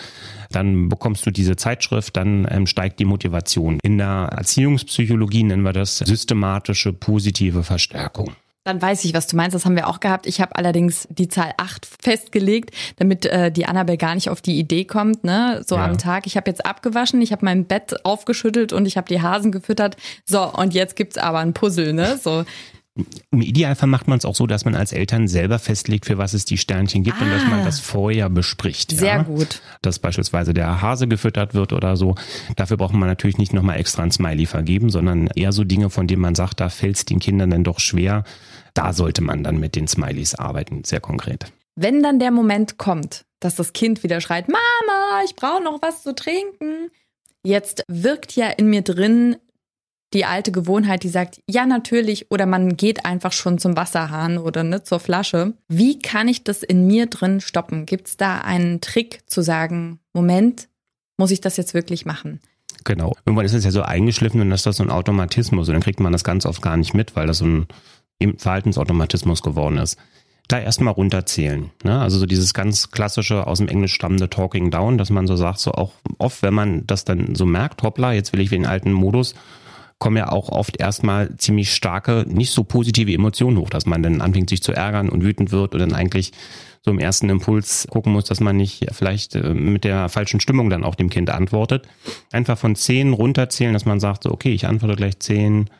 dann 0.50 0.88
bekommst 0.88 1.24
du 1.26 1.30
diese 1.30 1.56
Zeitschrift, 1.56 2.16
dann 2.16 2.46
ähm, 2.50 2.66
steigt 2.66 3.00
die 3.00 3.06
Motivation. 3.06 3.78
In 3.82 3.98
der 3.98 4.28
Erziehungspsychologie 4.36 5.44
nennen 5.44 5.62
wir 5.62 5.72
das 5.72 5.98
systematische 5.98 6.92
positive 6.92 7.62
Verstärkung. 7.62 8.32
Dann 8.64 8.80
weiß 8.80 9.04
ich, 9.04 9.12
was 9.12 9.26
du 9.26 9.36
meinst. 9.36 9.54
Das 9.54 9.66
haben 9.66 9.76
wir 9.76 9.88
auch 9.88 10.00
gehabt. 10.00 10.26
Ich 10.26 10.40
habe 10.40 10.56
allerdings 10.56 11.06
die 11.10 11.28
Zahl 11.28 11.52
acht 11.58 11.86
festgelegt, 12.02 12.70
damit 12.96 13.26
äh, 13.26 13.52
die 13.52 13.66
Annabelle 13.66 13.98
gar 13.98 14.14
nicht 14.14 14.30
auf 14.30 14.40
die 14.40 14.58
Idee 14.58 14.86
kommt, 14.86 15.22
ne? 15.22 15.62
So 15.66 15.76
ja. 15.76 15.84
am 15.84 15.98
Tag. 15.98 16.26
Ich 16.26 16.38
habe 16.38 16.50
jetzt 16.50 16.64
abgewaschen, 16.64 17.20
ich 17.20 17.30
habe 17.30 17.44
mein 17.44 17.66
Bett 17.66 18.04
aufgeschüttelt 18.06 18.72
und 18.72 18.86
ich 18.86 18.96
habe 18.96 19.06
die 19.06 19.20
Hasen 19.20 19.52
gefüttert. 19.52 19.96
So, 20.24 20.42
und 20.50 20.72
jetzt 20.72 20.96
gibt's 20.96 21.18
aber 21.18 21.40
ein 21.40 21.52
Puzzle, 21.52 21.92
ne? 21.92 22.16
So. 22.16 22.44
Im 23.32 23.40
Idealfall 23.40 23.88
macht 23.88 24.06
man 24.06 24.18
es 24.18 24.24
auch 24.24 24.36
so, 24.36 24.46
dass 24.46 24.64
man 24.64 24.76
als 24.76 24.92
Eltern 24.92 25.26
selber 25.26 25.58
festlegt, 25.58 26.06
für 26.06 26.16
was 26.16 26.32
es 26.32 26.44
die 26.44 26.58
Sternchen 26.58 27.02
gibt 27.02 27.16
ah, 27.20 27.24
und 27.24 27.30
dass 27.32 27.42
man 27.42 27.60
ah. 27.60 27.64
das 27.64 27.80
vorher 27.80 28.30
bespricht. 28.30 28.92
Sehr 28.92 29.16
ja? 29.16 29.22
gut. 29.22 29.62
Dass 29.82 29.98
beispielsweise 29.98 30.54
der 30.54 30.80
Hase 30.80 31.08
gefüttert 31.08 31.54
wird 31.54 31.72
oder 31.72 31.96
so. 31.96 32.14
Dafür 32.54 32.76
braucht 32.76 32.94
man 32.94 33.08
natürlich 33.08 33.38
nicht 33.38 33.52
nochmal 33.52 33.80
extra 33.80 34.04
ein 34.04 34.12
Smiley 34.12 34.46
vergeben, 34.46 34.90
sondern 34.90 35.26
eher 35.26 35.50
so 35.50 35.64
Dinge, 35.64 35.90
von 35.90 36.06
denen 36.06 36.22
man 36.22 36.36
sagt, 36.36 36.60
da 36.60 36.68
fällt 36.68 36.96
es 36.96 37.04
den 37.04 37.18
Kindern 37.18 37.50
dann 37.50 37.64
doch 37.64 37.80
schwer. 37.80 38.22
Da 38.74 38.92
sollte 38.92 39.22
man 39.22 39.42
dann 39.42 39.58
mit 39.58 39.74
den 39.74 39.88
Smileys 39.88 40.36
arbeiten, 40.36 40.84
sehr 40.84 41.00
konkret. 41.00 41.52
Wenn 41.74 42.00
dann 42.00 42.20
der 42.20 42.30
Moment 42.30 42.78
kommt, 42.78 43.24
dass 43.40 43.56
das 43.56 43.72
Kind 43.72 44.04
wieder 44.04 44.20
schreit, 44.20 44.48
Mama, 44.48 45.22
ich 45.24 45.34
brauche 45.34 45.62
noch 45.62 45.82
was 45.82 46.04
zu 46.04 46.14
trinken. 46.14 46.90
Jetzt 47.42 47.82
wirkt 47.88 48.36
ja 48.36 48.48
in 48.48 48.70
mir 48.70 48.82
drin 48.82 49.36
die 50.14 50.24
alte 50.24 50.52
Gewohnheit, 50.52 51.02
die 51.02 51.08
sagt, 51.08 51.40
ja, 51.50 51.66
natürlich, 51.66 52.30
oder 52.30 52.46
man 52.46 52.76
geht 52.76 53.04
einfach 53.04 53.32
schon 53.32 53.58
zum 53.58 53.76
Wasserhahn 53.76 54.38
oder 54.38 54.62
ne, 54.62 54.84
zur 54.84 55.00
Flasche. 55.00 55.54
Wie 55.68 55.98
kann 55.98 56.28
ich 56.28 56.44
das 56.44 56.62
in 56.62 56.86
mir 56.86 57.06
drin 57.06 57.40
stoppen? 57.40 57.84
Gibt 57.84 58.08
es 58.08 58.16
da 58.16 58.38
einen 58.38 58.80
Trick 58.80 59.22
zu 59.26 59.42
sagen, 59.42 59.98
Moment, 60.12 60.68
muss 61.16 61.32
ich 61.32 61.40
das 61.40 61.56
jetzt 61.56 61.74
wirklich 61.74 62.06
machen? 62.06 62.40
Genau. 62.84 63.14
Irgendwann 63.24 63.46
ist 63.46 63.54
es 63.54 63.64
ja 63.64 63.70
so 63.70 63.82
eingeschliffen 63.82 64.40
und 64.40 64.52
ist 64.52 64.66
das 64.66 64.76
so 64.76 64.84
ein 64.84 64.90
Automatismus 64.90 65.68
und 65.68 65.74
dann 65.74 65.82
kriegt 65.82 66.00
man 66.00 66.12
das 66.12 66.22
ganz 66.22 66.46
oft 66.46 66.62
gar 66.62 66.76
nicht 66.76 66.94
mit, 66.94 67.16
weil 67.16 67.26
das 67.26 67.38
so 67.38 67.46
ein 67.46 67.66
Verhaltensautomatismus 68.38 69.42
geworden 69.42 69.78
ist. 69.78 69.98
Da 70.48 70.58
erstmal 70.58 70.92
runterzählen. 70.92 71.70
Ne? 71.82 71.98
Also 71.98 72.18
so 72.18 72.26
dieses 72.26 72.52
ganz 72.52 72.90
klassische 72.90 73.46
aus 73.46 73.58
dem 73.58 73.68
Englisch 73.68 73.94
stammende 73.94 74.28
Talking 74.28 74.70
Down, 74.70 74.98
dass 74.98 75.08
man 75.08 75.26
so 75.26 75.36
sagt, 75.36 75.58
so 75.58 75.72
auch 75.72 75.92
oft, 76.18 76.42
wenn 76.42 76.52
man 76.52 76.86
das 76.86 77.04
dann 77.04 77.34
so 77.34 77.46
merkt, 77.46 77.82
hoppla, 77.82 78.12
jetzt 78.12 78.32
will 78.32 78.40
ich 78.40 78.50
wie 78.50 78.56
den 78.56 78.66
alten 78.66 78.92
Modus, 78.92 79.34
kommen 80.04 80.18
ja 80.18 80.30
auch 80.30 80.50
oft 80.50 80.78
erstmal 80.78 81.34
ziemlich 81.38 81.72
starke, 81.72 82.26
nicht 82.28 82.50
so 82.50 82.62
positive 82.62 83.10
Emotionen 83.10 83.56
hoch, 83.56 83.70
dass 83.70 83.86
man 83.86 84.02
dann 84.02 84.20
anfängt 84.20 84.50
sich 84.50 84.62
zu 84.62 84.72
ärgern 84.72 85.08
und 85.08 85.24
wütend 85.24 85.50
wird 85.50 85.72
und 85.72 85.80
dann 85.80 85.94
eigentlich 85.94 86.32
so 86.82 86.90
im 86.90 86.98
ersten 86.98 87.30
Impuls 87.30 87.88
gucken 87.88 88.12
muss, 88.12 88.26
dass 88.26 88.40
man 88.40 88.54
nicht 88.58 88.84
vielleicht 88.92 89.34
äh, 89.34 89.54
mit 89.54 89.82
der 89.82 90.10
falschen 90.10 90.40
Stimmung 90.40 90.68
dann 90.68 90.84
auch 90.84 90.94
dem 90.94 91.08
Kind 91.08 91.30
antwortet. 91.30 91.88
Einfach 92.32 92.58
von 92.58 92.76
zehn 92.76 93.14
runterzählen, 93.14 93.72
dass 93.72 93.86
man 93.86 93.98
sagt, 93.98 94.24
so, 94.24 94.30
okay, 94.30 94.52
ich 94.52 94.66
antworte 94.66 94.94
gleich 94.94 95.18
zehn, 95.20 95.70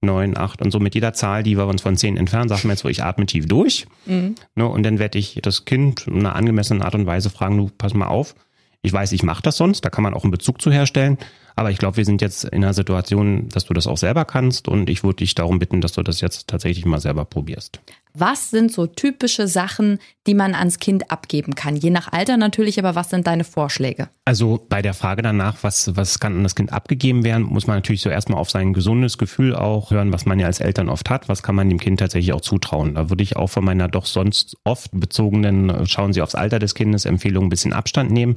neun, 0.00 0.36
acht 0.36 0.60
und 0.60 0.72
so 0.72 0.80
mit 0.80 0.96
jeder 0.96 1.12
Zahl, 1.12 1.44
die 1.44 1.56
wir 1.56 1.68
uns 1.68 1.80
von 1.80 1.96
zehn 1.96 2.16
entfernen, 2.16 2.48
sagen 2.48 2.64
wir 2.64 2.70
jetzt 2.70 2.80
so, 2.80 2.88
ich 2.88 3.04
atme 3.04 3.26
tief 3.26 3.46
durch. 3.46 3.86
Mhm. 4.06 4.34
Ne, 4.56 4.66
und 4.66 4.82
dann 4.82 4.98
werde 4.98 5.20
ich 5.20 5.38
das 5.40 5.66
Kind 5.66 6.08
in 6.08 6.18
einer 6.18 6.34
angemessenen 6.34 6.82
Art 6.82 6.96
und 6.96 7.06
Weise 7.06 7.30
fragen, 7.30 7.56
du 7.56 7.70
pass 7.78 7.94
mal 7.94 8.08
auf, 8.08 8.34
ich 8.82 8.92
weiß, 8.92 9.12
ich 9.12 9.22
mache 9.22 9.42
das 9.42 9.56
sonst, 9.56 9.84
da 9.84 9.90
kann 9.90 10.02
man 10.02 10.14
auch 10.14 10.24
einen 10.24 10.32
Bezug 10.32 10.60
zu 10.60 10.72
herstellen. 10.72 11.18
Aber 11.58 11.72
ich 11.72 11.78
glaube, 11.78 11.96
wir 11.96 12.04
sind 12.04 12.22
jetzt 12.22 12.44
in 12.44 12.62
einer 12.62 12.72
Situation, 12.72 13.48
dass 13.48 13.64
du 13.64 13.74
das 13.74 13.88
auch 13.88 13.96
selber 13.96 14.24
kannst 14.24 14.68
und 14.68 14.88
ich 14.88 15.02
würde 15.02 15.16
dich 15.16 15.34
darum 15.34 15.58
bitten, 15.58 15.80
dass 15.80 15.90
du 15.90 16.04
das 16.04 16.20
jetzt 16.20 16.46
tatsächlich 16.46 16.84
mal 16.84 17.00
selber 17.00 17.24
probierst. 17.24 17.80
Was 18.14 18.50
sind 18.50 18.72
so 18.72 18.86
typische 18.86 19.46
Sachen, 19.46 19.98
die 20.26 20.34
man 20.34 20.54
ans 20.54 20.78
Kind 20.78 21.10
abgeben 21.10 21.54
kann? 21.54 21.76
Je 21.76 21.90
nach 21.90 22.10
Alter 22.12 22.36
natürlich, 22.36 22.78
aber 22.78 22.94
was 22.94 23.10
sind 23.10 23.26
deine 23.26 23.44
Vorschläge? 23.44 24.08
Also 24.24 24.64
bei 24.68 24.82
der 24.82 24.94
Frage 24.94 25.22
danach, 25.22 25.58
was, 25.62 25.94
was 25.94 26.18
kann 26.18 26.36
an 26.36 26.42
das 26.42 26.54
Kind 26.54 26.72
abgegeben 26.72 27.22
werden, 27.22 27.44
muss 27.44 27.66
man 27.66 27.76
natürlich 27.76 28.02
so 28.02 28.10
erstmal 28.10 28.40
auf 28.40 28.50
sein 28.50 28.72
gesundes 28.72 29.18
Gefühl 29.18 29.54
auch 29.54 29.90
hören, 29.90 30.12
was 30.12 30.26
man 30.26 30.40
ja 30.40 30.46
als 30.46 30.60
Eltern 30.60 30.88
oft 30.88 31.10
hat. 31.10 31.28
Was 31.28 31.42
kann 31.42 31.54
man 31.54 31.68
dem 31.68 31.78
Kind 31.78 32.00
tatsächlich 32.00 32.32
auch 32.32 32.40
zutrauen? 32.40 32.94
Da 32.94 33.08
würde 33.10 33.22
ich 33.22 33.36
auch 33.36 33.48
von 33.48 33.64
meiner 33.64 33.88
doch 33.88 34.06
sonst 34.06 34.56
oft 34.64 34.90
bezogenen, 34.92 35.86
schauen 35.86 36.12
Sie 36.12 36.22
aufs 36.22 36.34
Alter 36.34 36.58
des 36.58 36.74
Kindes, 36.74 37.04
Empfehlung 37.04 37.44
ein 37.46 37.50
bisschen 37.50 37.72
Abstand 37.72 38.10
nehmen, 38.10 38.34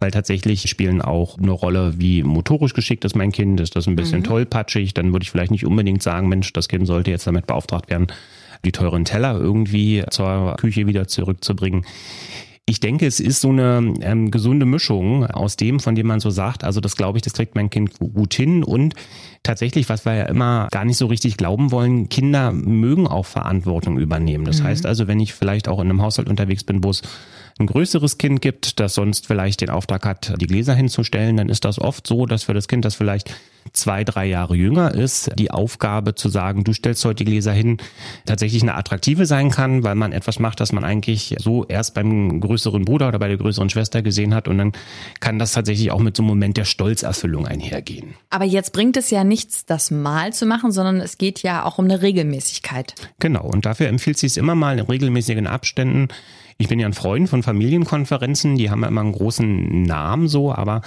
weil 0.00 0.10
tatsächlich 0.10 0.68
spielen 0.68 1.00
auch 1.00 1.38
eine 1.38 1.52
Rolle, 1.52 1.94
wie 1.98 2.22
motorisch 2.54 2.74
geschickt 2.74 3.04
ist 3.04 3.16
mein 3.16 3.32
Kind, 3.32 3.60
ist 3.60 3.74
das 3.74 3.88
ein 3.88 3.96
bisschen 3.96 4.20
mhm. 4.20 4.24
tollpatschig, 4.24 4.94
dann 4.94 5.12
würde 5.12 5.24
ich 5.24 5.30
vielleicht 5.30 5.50
nicht 5.50 5.66
unbedingt 5.66 6.02
sagen, 6.02 6.28
Mensch, 6.28 6.52
das 6.52 6.68
Kind 6.68 6.86
sollte 6.86 7.10
jetzt 7.10 7.26
damit 7.26 7.46
beauftragt 7.46 7.90
werden, 7.90 8.06
die 8.64 8.70
teuren 8.70 9.04
Teller 9.04 9.36
irgendwie 9.36 10.04
zur 10.10 10.54
Küche 10.56 10.86
wieder 10.86 11.08
zurückzubringen. 11.08 11.84
Ich 12.66 12.80
denke, 12.80 13.06
es 13.06 13.20
ist 13.20 13.42
so 13.42 13.50
eine 13.50 13.92
ähm, 14.00 14.30
gesunde 14.30 14.64
Mischung 14.64 15.26
aus 15.26 15.56
dem, 15.56 15.80
von 15.80 15.94
dem 15.94 16.06
man 16.06 16.20
so 16.20 16.30
sagt, 16.30 16.64
also 16.64 16.80
das 16.80 16.96
glaube 16.96 17.18
ich, 17.18 17.22
das 17.22 17.34
kriegt 17.34 17.56
mein 17.56 17.68
Kind 17.68 17.98
gut 17.98 18.32
hin 18.32 18.64
und 18.64 18.94
tatsächlich, 19.42 19.88
was 19.90 20.06
wir 20.06 20.14
ja 20.14 20.24
immer 20.24 20.68
gar 20.70 20.86
nicht 20.86 20.96
so 20.96 21.06
richtig 21.06 21.36
glauben 21.36 21.72
wollen, 21.72 22.08
Kinder 22.08 22.52
mögen 22.52 23.06
auch 23.06 23.26
Verantwortung 23.26 23.98
übernehmen. 23.98 24.44
Das 24.44 24.60
mhm. 24.60 24.64
heißt 24.64 24.86
also, 24.86 25.08
wenn 25.08 25.20
ich 25.20 25.34
vielleicht 25.34 25.68
auch 25.68 25.78
in 25.80 25.90
einem 25.90 26.00
Haushalt 26.00 26.30
unterwegs 26.30 26.64
bin, 26.64 26.82
wo 26.84 26.90
es 26.90 27.02
ein 27.58 27.66
größeres 27.66 28.18
Kind 28.18 28.40
gibt, 28.40 28.80
das 28.80 28.94
sonst 28.94 29.26
vielleicht 29.26 29.60
den 29.60 29.70
Auftrag 29.70 30.04
hat, 30.04 30.34
die 30.40 30.46
Gläser 30.46 30.74
hinzustellen, 30.74 31.36
dann 31.36 31.48
ist 31.48 31.64
das 31.64 31.78
oft 31.78 32.06
so, 32.06 32.26
dass 32.26 32.44
für 32.44 32.54
das 32.54 32.66
Kind, 32.66 32.84
das 32.84 32.96
vielleicht 32.96 33.34
zwei, 33.72 34.04
drei 34.04 34.26
Jahre 34.26 34.56
jünger 34.56 34.92
ist, 34.92 35.30
die 35.38 35.50
Aufgabe 35.50 36.14
zu 36.14 36.28
sagen, 36.28 36.64
du 36.64 36.72
stellst 36.72 37.04
heute 37.04 37.24
die 37.24 37.30
Gläser 37.30 37.52
hin, 37.52 37.78
tatsächlich 38.26 38.62
eine 38.62 38.74
attraktive 38.74 39.24
sein 39.26 39.50
kann, 39.50 39.84
weil 39.84 39.94
man 39.94 40.12
etwas 40.12 40.38
macht, 40.38 40.60
das 40.60 40.72
man 40.72 40.84
eigentlich 40.84 41.36
so 41.38 41.64
erst 41.64 41.94
beim 41.94 42.40
größeren 42.40 42.84
Bruder 42.84 43.08
oder 43.08 43.18
bei 43.18 43.28
der 43.28 43.36
größeren 43.36 43.70
Schwester 43.70 44.02
gesehen 44.02 44.34
hat 44.34 44.48
und 44.48 44.58
dann 44.58 44.72
kann 45.20 45.38
das 45.38 45.52
tatsächlich 45.52 45.90
auch 45.90 46.00
mit 46.00 46.16
so 46.16 46.22
einem 46.22 46.28
Moment 46.28 46.56
der 46.56 46.64
Stolzerfüllung 46.64 47.46
einhergehen. 47.46 48.14
Aber 48.30 48.44
jetzt 48.44 48.72
bringt 48.72 48.96
es 48.96 49.10
ja 49.10 49.24
nichts, 49.24 49.64
das 49.64 49.90
mal 49.90 50.32
zu 50.32 50.44
machen, 50.46 50.72
sondern 50.72 51.00
es 51.00 51.18
geht 51.18 51.42
ja 51.42 51.64
auch 51.64 51.78
um 51.78 51.86
eine 51.86 52.02
Regelmäßigkeit. 52.02 52.94
Genau, 53.18 53.44
und 53.46 53.64
dafür 53.64 53.88
empfiehlt 53.88 54.18
sich 54.18 54.32
es 54.32 54.36
immer 54.36 54.54
mal 54.54 54.78
in 54.78 54.84
regelmäßigen 54.84 55.46
Abständen 55.46 56.08
ich 56.56 56.68
bin 56.68 56.78
ja 56.78 56.86
ein 56.86 56.92
Freund 56.92 57.28
von 57.28 57.42
Familienkonferenzen, 57.42 58.56
die 58.56 58.70
haben 58.70 58.82
ja 58.82 58.88
immer 58.88 59.00
einen 59.00 59.12
großen 59.12 59.82
Namen 59.82 60.28
so, 60.28 60.52
aber 60.52 60.82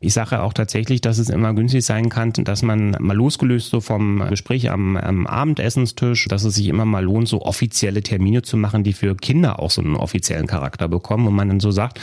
ich 0.00 0.12
sage 0.12 0.42
auch 0.42 0.52
tatsächlich, 0.52 1.00
dass 1.00 1.18
es 1.18 1.28
immer 1.28 1.54
günstig 1.54 1.84
sein 1.84 2.08
kann, 2.08 2.32
dass 2.32 2.62
man 2.62 2.96
mal 2.98 3.16
losgelöst 3.16 3.70
so 3.70 3.80
vom 3.80 4.26
Gespräch 4.28 4.70
am, 4.70 4.96
am 4.96 5.26
Abendessenstisch, 5.26 6.26
dass 6.26 6.44
es 6.44 6.56
sich 6.56 6.66
immer 6.66 6.84
mal 6.84 7.04
lohnt, 7.04 7.28
so 7.28 7.42
offizielle 7.42 8.02
Termine 8.02 8.42
zu 8.42 8.56
machen, 8.56 8.82
die 8.82 8.92
für 8.92 9.14
Kinder 9.14 9.60
auch 9.60 9.70
so 9.70 9.80
einen 9.80 9.96
offiziellen 9.96 10.46
Charakter 10.46 10.88
bekommen 10.88 11.26
und 11.28 11.34
man 11.34 11.48
dann 11.48 11.60
so 11.60 11.70
sagt, 11.70 12.00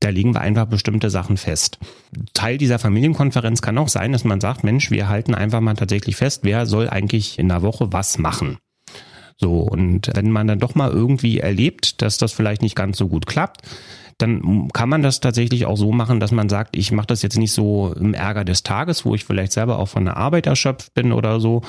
da 0.00 0.08
legen 0.10 0.34
wir 0.34 0.40
einfach 0.40 0.66
bestimmte 0.66 1.10
Sachen 1.10 1.36
fest. 1.36 1.78
Teil 2.34 2.58
dieser 2.58 2.78
Familienkonferenz 2.78 3.62
kann 3.62 3.78
auch 3.78 3.88
sein, 3.88 4.12
dass 4.12 4.24
man 4.24 4.40
sagt, 4.40 4.64
Mensch, 4.64 4.90
wir 4.90 5.08
halten 5.08 5.34
einfach 5.34 5.60
mal 5.60 5.74
tatsächlich 5.74 6.16
fest, 6.16 6.40
wer 6.42 6.66
soll 6.66 6.88
eigentlich 6.88 7.38
in 7.38 7.48
der 7.48 7.62
Woche 7.62 7.92
was 7.92 8.18
machen. 8.18 8.58
So, 9.36 9.60
und 9.60 10.10
wenn 10.14 10.30
man 10.30 10.46
dann 10.46 10.60
doch 10.60 10.74
mal 10.74 10.90
irgendwie 10.90 11.38
erlebt, 11.40 12.02
dass 12.02 12.18
das 12.18 12.32
vielleicht 12.32 12.62
nicht 12.62 12.76
ganz 12.76 12.98
so 12.98 13.08
gut 13.08 13.26
klappt, 13.26 13.62
dann 14.18 14.68
kann 14.72 14.88
man 14.88 15.02
das 15.02 15.20
tatsächlich 15.20 15.66
auch 15.66 15.76
so 15.76 15.92
machen, 15.92 16.20
dass 16.20 16.30
man 16.30 16.48
sagt, 16.48 16.76
ich 16.76 16.92
mache 16.92 17.08
das 17.08 17.22
jetzt 17.22 17.36
nicht 17.36 17.52
so 17.52 17.92
im 17.98 18.14
Ärger 18.14 18.44
des 18.44 18.62
Tages, 18.62 19.04
wo 19.04 19.14
ich 19.14 19.24
vielleicht 19.24 19.52
selber 19.52 19.78
auch 19.78 19.88
von 19.88 20.04
der 20.04 20.16
Arbeit 20.16 20.46
erschöpft 20.46 20.94
bin 20.94 21.12
oder 21.12 21.40
so, 21.40 21.62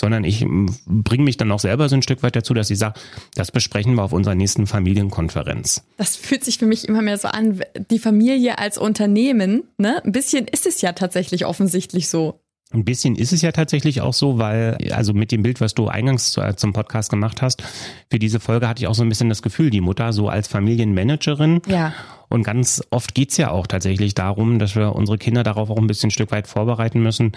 sondern 0.00 0.24
ich 0.24 0.44
bringe 0.86 1.24
mich 1.24 1.36
dann 1.36 1.52
auch 1.52 1.60
selber 1.60 1.88
so 1.88 1.96
ein 1.96 2.02
Stück 2.02 2.22
weit 2.22 2.36
dazu, 2.36 2.54
dass 2.54 2.70
ich 2.70 2.78
sage, 2.78 2.98
das 3.34 3.52
besprechen 3.52 3.94
wir 3.94 4.02
auf 4.02 4.14
unserer 4.14 4.34
nächsten 4.34 4.66
Familienkonferenz. 4.66 5.84
Das 5.98 6.16
fühlt 6.16 6.42
sich 6.42 6.56
für 6.56 6.66
mich 6.66 6.88
immer 6.88 7.02
mehr 7.02 7.18
so 7.18 7.28
an, 7.28 7.60
die 7.90 7.98
Familie 7.98 8.58
als 8.58 8.78
Unternehmen, 8.78 9.64
ne? 9.76 10.02
Ein 10.02 10.12
bisschen 10.12 10.46
ist 10.46 10.66
es 10.66 10.80
ja 10.80 10.92
tatsächlich 10.92 11.44
offensichtlich 11.44 12.08
so. 12.08 12.40
Ein 12.72 12.84
bisschen 12.84 13.16
ist 13.16 13.32
es 13.32 13.42
ja 13.42 13.50
tatsächlich 13.50 14.00
auch 14.00 14.12
so, 14.12 14.38
weil, 14.38 14.78
also 14.92 15.12
mit 15.12 15.32
dem 15.32 15.42
Bild, 15.42 15.60
was 15.60 15.74
du 15.74 15.88
eingangs 15.88 16.36
äh, 16.36 16.54
zum 16.54 16.72
Podcast 16.72 17.10
gemacht 17.10 17.42
hast, 17.42 17.64
für 18.08 18.20
diese 18.20 18.38
Folge 18.38 18.68
hatte 18.68 18.82
ich 18.82 18.86
auch 18.86 18.94
so 18.94 19.02
ein 19.02 19.08
bisschen 19.08 19.28
das 19.28 19.42
Gefühl, 19.42 19.70
die 19.70 19.80
Mutter 19.80 20.12
so 20.12 20.28
als 20.28 20.46
Familienmanagerin. 20.46 21.62
Ja. 21.66 21.92
Und 22.28 22.44
ganz 22.44 22.80
oft 22.90 23.16
geht's 23.16 23.36
ja 23.38 23.50
auch 23.50 23.66
tatsächlich 23.66 24.14
darum, 24.14 24.60
dass 24.60 24.76
wir 24.76 24.94
unsere 24.94 25.18
Kinder 25.18 25.42
darauf 25.42 25.68
auch 25.68 25.78
ein 25.78 25.88
bisschen 25.88 26.08
ein 26.08 26.12
Stück 26.12 26.30
weit 26.30 26.46
vorbereiten 26.46 27.02
müssen. 27.02 27.32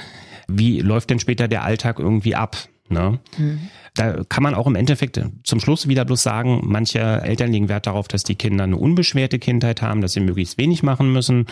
Wie 0.48 0.82
läuft 0.82 1.10
denn 1.10 1.20
später 1.20 1.48
der 1.48 1.64
Alltag 1.64 1.98
irgendwie 1.98 2.36
ab? 2.36 2.56
Ne? 2.90 3.20
Mhm. 3.36 3.70
Da 3.96 4.24
kann 4.30 4.44
man 4.44 4.54
auch 4.54 4.68
im 4.68 4.76
Endeffekt 4.76 5.20
zum 5.44 5.60
Schluss 5.60 5.88
wieder 5.88 6.06
bloß 6.06 6.22
sagen, 6.22 6.62
manche 6.64 7.00
Eltern 7.00 7.52
legen 7.52 7.70
Wert 7.70 7.88
darauf, 7.88 8.08
dass 8.08 8.22
die 8.22 8.36
Kinder 8.36 8.66
eine 8.66 8.78
unbeschwerte 8.78 9.40
Kindheit 9.40 9.82
haben, 9.82 10.02
dass 10.02 10.14
sie 10.14 10.20
möglichst 10.20 10.60
wenig 10.60 10.84
machen 10.84 11.12
müssen 11.12 11.48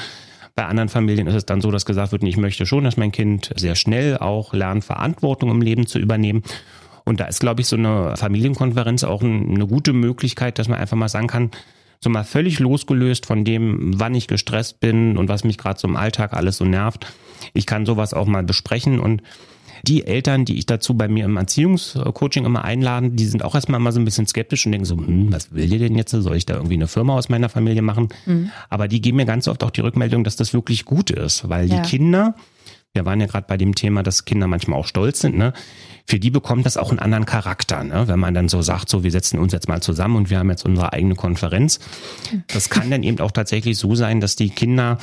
bei 0.56 0.66
anderen 0.66 0.90
Familien 0.90 1.28
ist 1.28 1.36
es 1.36 1.46
dann 1.46 1.62
so, 1.62 1.72
dass 1.72 1.86
gesagt 1.86 2.12
wird, 2.12 2.24
ich 2.24 2.38
möchte 2.38 2.66
schon, 2.66 2.84
dass 2.84 2.98
mein 2.98 3.12
Kind 3.12 3.52
sehr 3.56 3.76
schnell 3.76 4.18
auch 4.18 4.54
lernt, 4.54 4.84
Verantwortung 4.84 5.50
im 5.50 5.62
Leben 5.62 5.88
zu 5.88 6.00
übernehmen. 6.00 6.44
Und 7.04 7.20
da 7.20 7.26
ist, 7.26 7.40
glaube 7.40 7.62
ich, 7.62 7.68
so 7.68 7.76
eine 7.76 8.16
Familienkonferenz 8.18 9.04
auch 9.04 9.24
eine 9.24 9.68
gute 9.68 9.94
Möglichkeit, 9.94 10.60
dass 10.60 10.68
man 10.68 10.80
einfach 10.80 10.98
mal 10.98 11.10
sagen 11.10 11.28
kann, 11.28 11.52
so 12.00 12.10
mal 12.10 12.24
völlig 12.24 12.60
losgelöst 12.60 13.26
von 13.26 13.46
dem, 13.46 14.00
wann 14.00 14.16
ich 14.16 14.28
gestresst 14.28 14.80
bin 14.80 15.18
und 15.18 15.30
was 15.30 15.44
mich 15.44 15.58
gerade 15.58 15.80
so 15.80 15.88
im 15.88 15.96
Alltag 15.96 16.34
alles 16.34 16.58
so 16.58 16.66
nervt. 16.66 17.06
Ich 17.54 17.66
kann 17.66 17.86
sowas 17.86 18.14
auch 18.14 18.26
mal 18.26 18.44
besprechen 18.44 19.00
und 19.00 19.22
die 19.88 20.06
Eltern, 20.06 20.46
die 20.46 20.58
ich 20.58 20.66
dazu 20.66 20.96
bei 20.96 21.08
mir 21.08 21.26
im 21.26 21.38
Erziehungscoaching 21.38 22.46
immer 22.46 22.64
einladen, 22.64 23.16
die 23.16 23.26
sind 23.26 23.44
auch 23.44 23.56
erstmal 23.56 23.80
immer 23.80 23.92
so 23.92 24.00
ein 24.00 24.06
bisschen 24.06 24.28
skeptisch 24.28 24.66
und 24.66 24.72
denken 24.72 24.86
so, 24.86 24.98
hm, 24.98 25.32
was 25.32 25.54
will 25.54 25.72
ihr 25.72 25.80
denn 25.80 25.96
jetzt? 25.96 26.12
Soll 26.12 26.36
ich 26.36 26.46
da 26.46 26.56
irgendwie 26.56 26.76
eine 26.76 26.88
Firma 26.88 27.16
aus 27.16 27.30
meiner 27.30 27.50
Familie 27.50 27.82
machen? 27.82 28.10
Mhm. 28.26 28.52
Aber 28.70 28.88
die 28.88 29.02
geben 29.02 29.18
mir 29.18 29.26
ganz 29.26 29.48
oft 29.48 29.64
auch 29.64 29.72
die 29.72 29.82
Rückmeldung, 29.82 30.24
dass 30.24 30.36
das 30.36 30.54
wirklich 30.54 30.86
gut 30.86 31.10
ist, 31.10 31.50
weil 31.50 31.68
ja. 31.68 31.82
die 31.82 31.90
Kinder, 31.90 32.36
wir 32.94 33.06
waren 33.06 33.20
ja 33.20 33.28
gerade 33.28 33.46
bei 33.48 33.58
dem 33.58 33.76
Thema, 33.76 34.04
dass 34.04 34.26
Kinder 34.26 34.48
manchmal 34.48 34.80
auch 34.80 34.88
stolz 34.88 35.20
sind, 35.20 35.38
ne? 35.38 35.54
Für 36.08 36.20
die 36.20 36.32
bekommt 36.32 36.66
das 36.66 36.78
auch 36.78 36.90
einen 36.90 37.00
anderen 37.00 37.26
Charakter, 37.26 37.84
ne? 37.84 38.08
Wenn 38.08 38.20
man 38.20 38.34
dann 38.34 38.50
so 38.50 38.62
sagt, 38.62 38.90
so 38.90 39.04
wir 39.04 39.12
setzen 39.12 39.40
uns 39.40 39.54
jetzt 39.54 39.70
mal 39.70 39.82
zusammen 39.82 40.16
und 40.16 40.30
wir 40.30 40.40
haben 40.40 40.50
jetzt 40.50 40.66
unsere 40.66 40.92
eigene 40.92 41.16
Konferenz. 41.16 41.80
Das 42.48 42.70
kann 42.70 42.90
dann 42.90 43.04
eben 43.04 43.20
auch 43.20 43.32
tatsächlich 43.32 43.78
so 43.78 43.96
sein, 43.96 44.20
dass 44.20 44.36
die 44.36 44.50
Kinder 44.50 44.98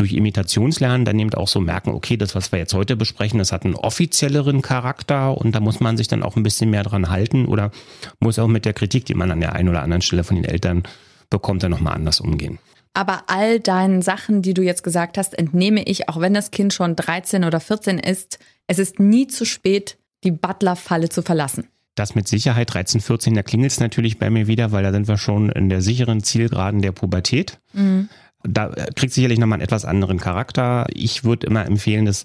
durch 0.00 0.14
Imitationslernen 0.14 1.04
dann 1.04 1.18
eben 1.18 1.34
auch 1.34 1.46
so 1.46 1.60
merken, 1.60 1.90
okay, 1.90 2.16
das, 2.16 2.34
was 2.34 2.50
wir 2.52 2.58
jetzt 2.58 2.72
heute 2.72 2.96
besprechen, 2.96 3.38
das 3.38 3.52
hat 3.52 3.64
einen 3.64 3.74
offizielleren 3.74 4.62
Charakter 4.62 5.36
und 5.36 5.54
da 5.54 5.60
muss 5.60 5.80
man 5.80 5.96
sich 5.96 6.08
dann 6.08 6.22
auch 6.22 6.36
ein 6.36 6.42
bisschen 6.42 6.70
mehr 6.70 6.82
dran 6.82 7.10
halten 7.10 7.44
oder 7.46 7.70
muss 8.18 8.38
auch 8.38 8.48
mit 8.48 8.64
der 8.64 8.72
Kritik, 8.72 9.04
die 9.04 9.14
man 9.14 9.30
an 9.30 9.40
der 9.40 9.52
einen 9.54 9.68
oder 9.68 9.82
anderen 9.82 10.00
Stelle 10.00 10.24
von 10.24 10.36
den 10.36 10.46
Eltern 10.46 10.84
bekommt, 11.28 11.62
dann 11.62 11.70
nochmal 11.70 11.94
anders 11.94 12.20
umgehen. 12.20 12.58
Aber 12.94 13.24
all 13.28 13.60
deinen 13.60 14.02
Sachen, 14.02 14.42
die 14.42 14.54
du 14.54 14.62
jetzt 14.62 14.82
gesagt 14.82 15.18
hast, 15.18 15.38
entnehme 15.38 15.82
ich, 15.84 16.08
auch 16.08 16.18
wenn 16.20 16.34
das 16.34 16.50
Kind 16.50 16.72
schon 16.72 16.96
13 16.96 17.44
oder 17.44 17.60
14 17.60 17.98
ist, 17.98 18.38
es 18.66 18.78
ist 18.78 18.98
nie 18.98 19.26
zu 19.26 19.44
spät, 19.44 19.98
die 20.24 20.32
Butler-Falle 20.32 21.10
zu 21.10 21.22
verlassen. 21.22 21.68
Das 21.94 22.14
mit 22.14 22.26
Sicherheit 22.26 22.72
13, 22.72 23.00
14, 23.00 23.34
da 23.34 23.42
klingelt 23.42 23.72
es 23.72 23.80
natürlich 23.80 24.18
bei 24.18 24.30
mir 24.30 24.46
wieder, 24.46 24.72
weil 24.72 24.82
da 24.82 24.92
sind 24.92 25.08
wir 25.08 25.18
schon 25.18 25.50
in 25.50 25.68
der 25.68 25.82
sicheren 25.82 26.22
Zielgeraden 26.22 26.80
der 26.80 26.92
Pubertät. 26.92 27.60
Mhm. 27.74 28.08
Da 28.42 28.68
kriegt 28.94 29.12
sicherlich 29.12 29.38
nochmal 29.38 29.56
einen 29.56 29.64
etwas 29.64 29.84
anderen 29.84 30.18
Charakter. 30.18 30.86
Ich 30.94 31.24
würde 31.24 31.46
immer 31.46 31.66
empfehlen, 31.66 32.06
dass 32.06 32.24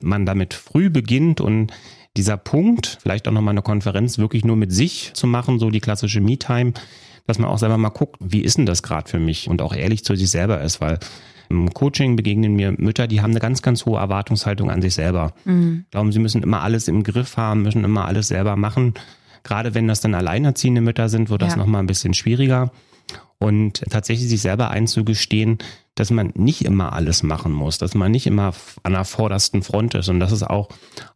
man 0.00 0.26
damit 0.26 0.54
früh 0.54 0.90
beginnt 0.90 1.40
und 1.40 1.72
dieser 2.16 2.36
Punkt, 2.36 2.98
vielleicht 3.00 3.26
auch 3.26 3.32
nochmal 3.32 3.52
eine 3.52 3.62
Konferenz 3.62 4.18
wirklich 4.18 4.44
nur 4.44 4.56
mit 4.56 4.72
sich 4.72 5.12
zu 5.14 5.26
machen, 5.26 5.58
so 5.58 5.70
die 5.70 5.80
klassische 5.80 6.20
Me-Time, 6.20 6.72
dass 7.26 7.38
man 7.38 7.48
auch 7.48 7.58
selber 7.58 7.78
mal 7.78 7.88
guckt, 7.88 8.16
wie 8.20 8.40
ist 8.40 8.58
denn 8.58 8.66
das 8.66 8.82
gerade 8.82 9.08
für 9.08 9.18
mich 9.18 9.48
und 9.48 9.62
auch 9.62 9.74
ehrlich 9.74 10.04
zu 10.04 10.16
sich 10.16 10.30
selber 10.30 10.60
ist, 10.60 10.80
weil 10.80 10.98
im 11.48 11.72
Coaching 11.72 12.16
begegnen 12.16 12.54
mir 12.54 12.72
Mütter, 12.72 13.06
die 13.06 13.20
haben 13.20 13.30
eine 13.30 13.40
ganz, 13.40 13.62
ganz 13.62 13.84
hohe 13.84 13.98
Erwartungshaltung 13.98 14.70
an 14.70 14.82
sich 14.82 14.94
selber. 14.94 15.32
Mhm. 15.44 15.84
Glauben, 15.90 16.12
sie 16.12 16.18
müssen 16.18 16.42
immer 16.42 16.62
alles 16.62 16.88
im 16.88 17.02
Griff 17.02 17.36
haben, 17.36 17.62
müssen 17.62 17.84
immer 17.84 18.06
alles 18.06 18.28
selber 18.28 18.56
machen. 18.56 18.94
Gerade 19.42 19.74
wenn 19.74 19.86
das 19.86 20.00
dann 20.00 20.14
alleinerziehende 20.14 20.80
Mütter 20.80 21.08
sind, 21.08 21.30
wird 21.30 21.42
das 21.42 21.52
ja. 21.52 21.58
nochmal 21.58 21.82
ein 21.82 21.86
bisschen 21.86 22.14
schwieriger 22.14 22.72
und 23.38 23.84
tatsächlich 23.90 24.28
sich 24.28 24.40
selber 24.40 24.70
einzugestehen, 24.70 25.58
dass 25.94 26.10
man 26.10 26.32
nicht 26.34 26.64
immer 26.64 26.92
alles 26.92 27.22
machen 27.22 27.52
muss, 27.52 27.78
dass 27.78 27.94
man 27.94 28.12
nicht 28.12 28.26
immer 28.26 28.54
an 28.82 28.92
der 28.92 29.04
vordersten 29.04 29.62
Front 29.62 29.94
ist 29.94 30.08
und 30.08 30.20
dass 30.20 30.32
es 30.32 30.42
auch, 30.42 30.68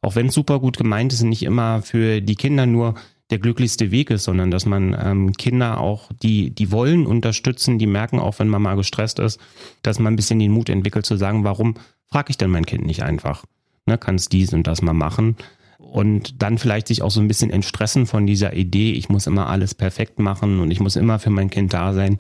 auch 0.02 0.16
wenn 0.16 0.26
es 0.26 0.34
super 0.34 0.60
gut 0.60 0.76
gemeint 0.76 1.12
ist, 1.12 1.22
nicht 1.22 1.44
immer 1.44 1.82
für 1.82 2.20
die 2.20 2.34
Kinder 2.34 2.66
nur 2.66 2.94
der 3.30 3.38
glücklichste 3.38 3.90
Weg 3.90 4.10
ist, 4.10 4.24
sondern 4.24 4.50
dass 4.50 4.66
man 4.66 4.96
ähm, 5.00 5.32
Kinder 5.32 5.80
auch, 5.80 6.10
die, 6.22 6.50
die 6.50 6.70
wollen 6.70 7.06
unterstützen, 7.06 7.78
die 7.78 7.86
merken 7.86 8.20
auch, 8.20 8.38
wenn 8.38 8.48
man 8.48 8.62
mal 8.62 8.76
gestresst 8.76 9.18
ist, 9.18 9.40
dass 9.82 9.98
man 9.98 10.12
ein 10.12 10.16
bisschen 10.16 10.38
den 10.38 10.52
Mut 10.52 10.68
entwickelt 10.68 11.06
zu 11.06 11.16
sagen, 11.16 11.42
warum 11.42 11.74
frage 12.06 12.30
ich 12.30 12.38
denn 12.38 12.50
mein 12.50 12.66
Kind 12.66 12.86
nicht 12.86 13.02
einfach? 13.02 13.44
Ne, 13.86 13.98
kann 13.98 14.16
es 14.16 14.28
dies 14.28 14.52
und 14.52 14.66
das 14.66 14.82
mal 14.82 14.92
machen? 14.92 15.36
Und 15.78 16.42
dann 16.42 16.58
vielleicht 16.58 16.88
sich 16.88 17.02
auch 17.02 17.10
so 17.10 17.20
ein 17.20 17.28
bisschen 17.28 17.50
entstressen 17.50 18.06
von 18.06 18.26
dieser 18.26 18.54
Idee, 18.54 18.92
ich 18.92 19.08
muss 19.08 19.26
immer 19.26 19.48
alles 19.48 19.74
perfekt 19.74 20.18
machen 20.18 20.60
und 20.60 20.70
ich 20.70 20.80
muss 20.80 20.96
immer 20.96 21.18
für 21.18 21.30
mein 21.30 21.50
Kind 21.50 21.72
da 21.72 21.92
sein. 21.92 22.16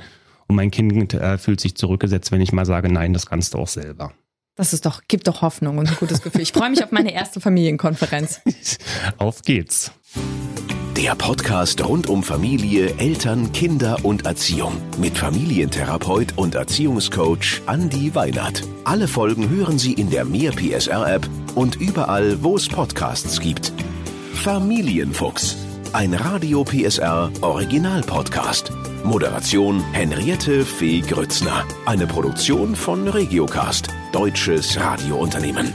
Und 0.48 0.56
mein 0.56 0.70
Kind 0.70 1.14
äh, 1.14 1.38
fühlt 1.38 1.60
sich 1.60 1.76
zurückgesetzt, 1.76 2.30
wenn 2.30 2.40
ich 2.40 2.52
mal 2.52 2.66
sage, 2.66 2.88
nein, 2.88 3.12
das 3.12 3.26
kannst 3.26 3.54
du 3.54 3.58
auch 3.58 3.68
selber. 3.68 4.12
Das 4.54 4.72
ist 4.72 4.86
doch, 4.86 5.02
gibt 5.06 5.28
doch 5.28 5.42
Hoffnung 5.42 5.78
und 5.78 5.88
ein 5.88 5.96
gutes 5.96 6.22
Gefühl. 6.22 6.40
Ich 6.40 6.52
freue 6.52 6.70
mich 6.70 6.82
auf 6.82 6.92
meine 6.92 7.12
erste 7.12 7.40
Familienkonferenz. 7.40 8.40
auf 9.18 9.42
geht's. 9.42 9.92
Der 10.96 11.14
Podcast 11.14 11.86
rund 11.86 12.08
um 12.08 12.22
Familie, 12.22 12.94
Eltern, 12.96 13.52
Kinder 13.52 13.98
und 14.02 14.24
Erziehung 14.24 14.72
mit 14.98 15.18
Familientherapeut 15.18 16.32
und 16.36 16.54
Erziehungscoach 16.54 17.60
Andi 17.66 18.14
Weinert. 18.14 18.62
Alle 18.84 19.08
Folgen 19.08 19.50
hören 19.50 19.78
Sie 19.78 19.92
in 19.92 20.08
der 20.08 20.24
Mehr 20.24 20.52
PSR 20.52 21.16
App 21.16 21.28
und 21.56 21.80
überall, 21.80 22.44
wo 22.44 22.54
es 22.56 22.68
Podcasts 22.68 23.40
gibt. 23.40 23.72
Familienfuchs, 24.34 25.56
ein 25.92 26.14
Radio 26.14 26.62
PSR 26.62 27.32
Original 27.40 28.02
Podcast. 28.02 28.70
Moderation 29.02 29.80
Henriette 29.92 30.64
Fee 30.64 31.00
Grützner. 31.00 31.64
Eine 31.86 32.06
Produktion 32.06 32.76
von 32.76 33.08
Regiocast, 33.08 33.88
deutsches 34.12 34.78
Radiounternehmen. 34.78 35.74